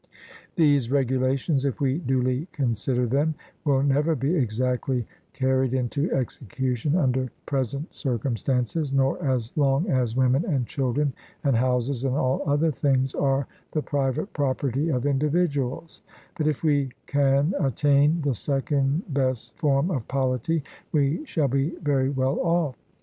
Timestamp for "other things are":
12.47-13.45